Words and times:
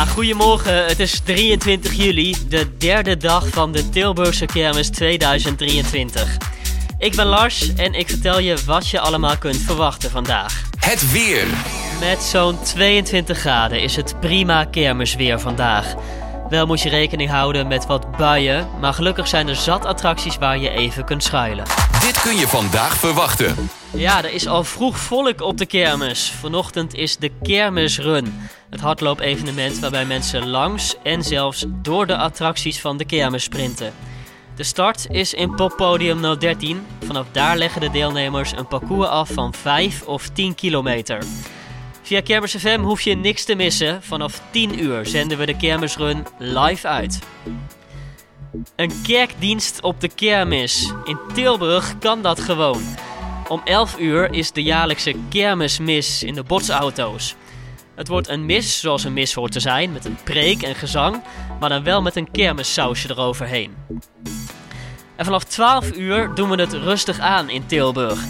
Ja, 0.00 0.06
goedemorgen. 0.06 0.86
Het 0.86 1.00
is 1.00 1.20
23 1.24 1.92
juli, 1.92 2.36
de 2.48 2.76
derde 2.76 3.16
dag 3.16 3.48
van 3.48 3.72
de 3.72 3.88
Tilburgse 3.88 4.46
Kermis 4.46 4.88
2023. 4.88 6.36
Ik 6.98 7.16
ben 7.16 7.26
Lars 7.26 7.74
en 7.74 7.94
ik 7.94 8.08
vertel 8.08 8.38
je 8.38 8.56
wat 8.66 8.88
je 8.88 9.00
allemaal 9.00 9.38
kunt 9.38 9.56
verwachten 9.56 10.10
vandaag. 10.10 10.62
Het 10.78 11.12
weer. 11.12 11.46
Met 12.00 12.22
zo'n 12.22 12.62
22 12.62 13.38
graden 13.38 13.82
is 13.82 13.96
het 13.96 14.20
prima 14.20 14.64
kermisweer 14.64 15.40
vandaag. 15.40 15.94
Wel 16.48 16.66
moet 16.66 16.80
je 16.80 16.88
rekening 16.88 17.30
houden 17.30 17.66
met 17.66 17.86
wat 17.86 18.16
buien, 18.16 18.68
maar 18.80 18.94
gelukkig 18.94 19.28
zijn 19.28 19.48
er 19.48 19.56
zat 19.56 19.84
attracties 19.84 20.38
waar 20.38 20.58
je 20.58 20.70
even 20.70 21.04
kunt 21.04 21.22
schuilen. 21.22 21.89
Dit 22.00 22.20
kun 22.20 22.36
je 22.36 22.48
vandaag 22.48 22.96
verwachten. 22.96 23.56
Ja, 23.92 24.24
er 24.24 24.32
is 24.32 24.46
al 24.46 24.64
vroeg 24.64 24.98
volk 24.98 25.40
op 25.40 25.58
de 25.58 25.66
kermis. 25.66 26.30
Vanochtend 26.30 26.94
is 26.94 27.16
de 27.16 27.30
Kermisrun. 27.42 28.48
Het 28.70 28.80
hardloopevenement 28.80 29.78
waarbij 29.78 30.04
mensen 30.04 30.48
langs 30.48 30.96
en 31.02 31.22
zelfs 31.22 31.64
door 31.68 32.06
de 32.06 32.16
attracties 32.16 32.80
van 32.80 32.96
de 32.96 33.04
kermis 33.04 33.42
sprinten. 33.42 33.92
De 34.56 34.62
start 34.62 35.06
is 35.10 35.34
in 35.34 35.54
poppodium 35.54 36.38
013. 36.38 36.86
Vanaf 37.04 37.26
daar 37.32 37.56
leggen 37.56 37.80
de 37.80 37.90
deelnemers 37.90 38.52
een 38.52 38.66
parcours 38.66 39.08
af 39.08 39.30
van 39.30 39.54
5 39.54 40.02
of 40.02 40.28
10 40.28 40.54
kilometer. 40.54 41.22
Via 42.02 42.20
Kermis 42.20 42.56
FM 42.56 42.80
hoef 42.80 43.00
je 43.00 43.16
niks 43.16 43.44
te 43.44 43.54
missen. 43.54 44.02
Vanaf 44.02 44.40
10 44.50 44.82
uur 44.82 45.06
zenden 45.06 45.38
we 45.38 45.46
de 45.46 45.56
Kermisrun 45.56 46.26
live 46.38 46.88
uit. 46.88 47.18
Een 48.76 49.02
kerkdienst 49.02 49.82
op 49.82 50.00
de 50.00 50.08
kermis. 50.08 50.92
In 51.04 51.18
Tilburg 51.34 51.98
kan 51.98 52.22
dat 52.22 52.40
gewoon. 52.40 52.82
Om 53.48 53.60
11 53.64 53.98
uur 53.98 54.32
is 54.32 54.52
de 54.52 54.62
jaarlijkse 54.62 55.14
kermismis 55.28 56.22
in 56.22 56.34
de 56.34 56.42
botsauto's. 56.42 57.34
Het 57.94 58.08
wordt 58.08 58.28
een 58.28 58.46
mis 58.46 58.80
zoals 58.80 59.04
een 59.04 59.12
mis 59.12 59.34
hoort 59.34 59.52
te 59.52 59.60
zijn, 59.60 59.92
met 59.92 60.04
een 60.04 60.18
preek 60.24 60.62
en 60.62 60.74
gezang, 60.74 61.22
maar 61.60 61.68
dan 61.68 61.84
wel 61.84 62.02
met 62.02 62.16
een 62.16 62.30
kermissausje 62.30 63.10
eroverheen. 63.10 63.74
En 65.16 65.24
vanaf 65.24 65.44
12 65.44 65.96
uur 65.96 66.34
doen 66.34 66.50
we 66.50 66.60
het 66.60 66.72
rustig 66.72 67.18
aan 67.18 67.50
in 67.50 67.66
Tilburg. 67.66 68.20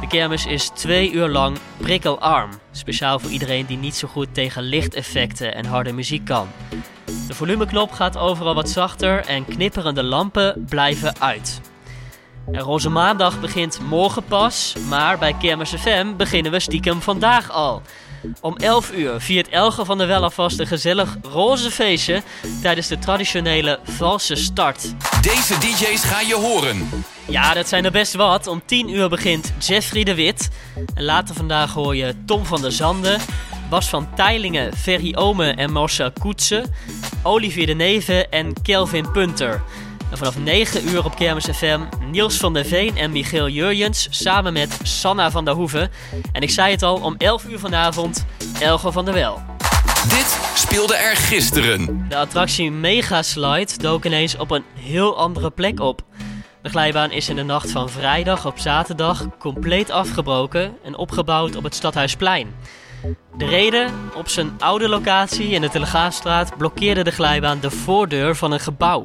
De 0.00 0.06
kermis 0.06 0.46
is 0.46 0.68
twee 0.68 1.12
uur 1.12 1.28
lang 1.28 1.58
prikkelarm. 1.76 2.50
Speciaal 2.70 3.18
voor 3.18 3.30
iedereen 3.30 3.66
die 3.66 3.76
niet 3.76 3.94
zo 3.94 4.08
goed 4.08 4.34
tegen 4.34 4.62
lichteffecten 4.62 5.54
en 5.54 5.64
harde 5.64 5.92
muziek 5.92 6.24
kan. 6.24 6.48
De 7.30 7.36
volumeknop 7.36 7.92
gaat 7.92 8.16
overal 8.16 8.54
wat 8.54 8.68
zachter 8.68 9.24
en 9.24 9.44
knipperende 9.44 10.02
lampen 10.02 10.64
blijven 10.68 11.20
uit. 11.20 11.60
En 12.52 12.60
Roze 12.60 12.88
Maandag 12.88 13.40
begint 13.40 13.80
morgen 13.88 14.24
pas, 14.24 14.74
maar 14.88 15.18
bij 15.18 15.34
Kermis 15.40 15.70
FM 15.70 16.16
beginnen 16.16 16.52
we 16.52 16.60
stiekem 16.60 17.00
vandaag 17.00 17.50
al. 17.50 17.82
Om 18.40 18.56
11 18.56 18.92
uur 18.92 19.20
viert 19.20 19.48
Elge 19.48 19.84
van 19.84 19.98
der 19.98 20.06
Wel 20.06 20.22
alvast 20.22 20.58
een 20.58 20.66
gezellig 20.66 21.16
roze 21.22 21.70
feestje 21.70 22.22
tijdens 22.62 22.86
de 22.86 22.98
traditionele 22.98 23.78
valse 23.82 24.34
start. 24.34 24.94
Deze 25.22 25.58
DJ's 25.58 26.04
ga 26.04 26.20
je 26.20 26.34
horen. 26.34 26.88
Ja, 27.28 27.54
dat 27.54 27.68
zijn 27.68 27.84
er 27.84 27.90
best 27.90 28.14
wat. 28.14 28.46
Om 28.46 28.62
10 28.66 28.88
uur 28.88 29.08
begint 29.08 29.52
Jeffrey 29.58 30.04
de 30.04 30.14
Wit. 30.14 30.48
En 30.94 31.04
later 31.04 31.34
vandaag 31.34 31.72
hoor 31.72 31.96
je 31.96 32.14
Tom 32.26 32.44
van 32.44 32.60
der 32.60 32.72
Zanden, 32.72 33.20
Bas 33.70 33.88
van 33.88 34.08
Teilingen, 34.14 34.76
Ferry 34.76 35.14
Ome 35.14 35.50
en 35.50 35.72
Marcel 35.72 36.12
Koetsen, 36.12 36.74
Olivier 37.22 37.66
de 37.66 37.74
Neve 37.74 38.26
en 38.26 38.62
Kelvin 38.62 39.10
Punter. 39.10 39.62
En 40.10 40.18
vanaf 40.18 40.38
9 40.38 40.88
uur 40.88 41.04
op 41.04 41.16
Kermis 41.16 41.48
FM 41.52 41.80
Niels 42.10 42.36
van 42.36 42.52
der 42.52 42.64
Veen 42.64 42.96
en 42.96 43.12
Michiel 43.12 43.48
Jurjens 43.48 44.08
samen 44.10 44.52
met 44.52 44.78
Sanna 44.82 45.30
van 45.30 45.44
der 45.44 45.54
Hoeven. 45.54 45.90
En 46.32 46.42
ik 46.42 46.50
zei 46.50 46.70
het 46.70 46.82
al, 46.82 46.96
om 46.96 47.14
11 47.18 47.44
uur 47.44 47.58
vanavond 47.58 48.26
Elgo 48.60 48.90
van 48.90 49.04
der 49.04 49.14
Wel. 49.14 49.42
Dit 50.08 50.38
speelde 50.54 50.96
er 50.96 51.16
gisteren. 51.16 52.06
De 52.08 52.16
attractie 52.16 52.70
Megaslide 52.70 53.76
dook 53.76 54.04
ineens 54.04 54.36
op 54.36 54.50
een 54.50 54.64
heel 54.78 55.18
andere 55.18 55.50
plek 55.50 55.80
op. 55.80 56.02
De 56.62 56.68
glijbaan 56.68 57.10
is 57.10 57.28
in 57.28 57.36
de 57.36 57.42
nacht 57.42 57.70
van 57.70 57.88
vrijdag 57.88 58.46
op 58.46 58.58
zaterdag 58.58 59.26
compleet 59.38 59.90
afgebroken 59.90 60.76
en 60.84 60.96
opgebouwd 60.96 61.56
op 61.56 61.64
het 61.64 61.74
Stadhuisplein. 61.74 62.54
De 63.36 63.46
reden? 63.46 63.90
Op 64.14 64.28
zijn 64.28 64.50
oude 64.58 64.88
locatie 64.88 65.48
in 65.48 65.60
de 65.60 65.68
Telegraafstraat 65.68 66.56
blokkeerde 66.56 67.04
de 67.04 67.10
glijbaan 67.10 67.60
de 67.60 67.70
voordeur 67.70 68.36
van 68.36 68.52
een 68.52 68.60
gebouw. 68.60 69.04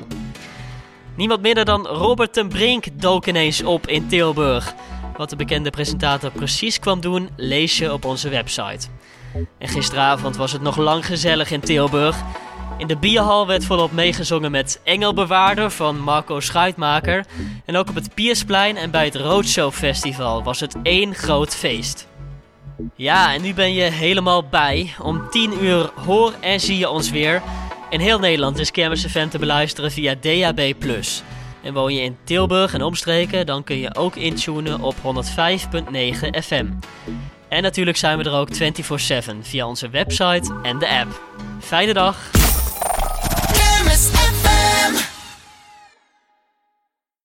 Niemand 1.16 1.42
minder 1.42 1.66
dan 1.66 1.88
Robert 1.88 2.34
ten 2.34 2.48
Brink 2.48 2.86
dook 2.94 3.26
ineens 3.26 3.64
op 3.64 3.88
in 3.88 4.08
Tilburg. 4.08 4.74
Wat 5.18 5.30
de 5.30 5.36
bekende 5.36 5.70
presentator 5.70 6.32
precies 6.32 6.80
kwam 6.80 7.02
doen, 7.02 7.30
lees 7.36 7.78
je 7.78 7.94
op 7.94 8.06
onze 8.06 8.30
website. 8.30 8.88
En 9.58 9.68
gisteravond 9.68 10.36
was 10.36 10.52
het 10.52 10.62
nog 10.62 10.78
lang 10.78 11.06
gezellig 11.06 11.52
in 11.52 11.60
Tilburg. 11.60 12.16
In 12.78 12.88
de 12.88 12.98
bierhal 12.98 13.48
werd 13.48 13.66
volop 13.66 13.92
meegezongen 13.92 14.52
met 14.52 14.82
Engelbewaarder 14.84 15.72
van 15.72 16.00
Marco 16.00 16.40
Schuitmaker. 16.40 17.26
En 17.66 17.76
ook 17.76 17.90
op 17.90 17.96
het 17.96 18.14
Piersplein 18.14 18.78
en 18.78 18.92
bij 18.92 19.06
het 19.06 19.16
Roadshow 19.16 19.72
Festival 19.72 20.44
was 20.44 20.60
het 20.60 20.76
één 20.84 21.16
groot 21.16 21.56
feest. 21.56 22.08
Ja, 22.96 23.34
en 23.34 23.42
nu 23.42 23.54
ben 23.54 23.74
je 23.74 23.84
helemaal 23.84 24.48
bij. 24.48 24.94
Om 25.02 25.30
10 25.30 25.64
uur 25.64 25.92
hoor 26.06 26.34
en 26.40 26.60
zie 26.60 26.78
je 26.78 26.90
ons 26.90 27.10
weer. 27.10 27.42
In 27.90 28.00
heel 28.00 28.20
Nederland 28.20 28.60
is 28.60 28.72
Kermis 28.72 29.06
FM 29.06 29.28
te 29.28 29.40
beluisteren 29.40 29.92
via 29.92 30.16
DAB+. 30.22 30.74
En 31.64 31.74
woon 31.74 31.94
je 31.94 32.02
in 32.02 32.18
Tilburg 32.24 32.74
en 32.74 32.82
omstreken, 32.82 33.46
dan 33.46 33.64
kun 33.64 33.78
je 33.78 33.96
ook 33.96 34.16
intunen 34.16 34.82
op 34.82 34.96
105.9 34.96 35.02
FM. 36.42 36.66
En 37.48 37.62
natuurlijk 37.62 37.98
zijn 37.98 38.18
we 38.18 38.24
er 38.24 38.34
ook 38.34 38.50
24-7 38.54 39.38
via 39.42 39.68
onze 39.68 39.90
website 39.90 40.54
en 40.64 40.80
de 40.80 40.90
app. 40.90 41.22
Fijne 41.60 41.94
dag! 41.94 42.35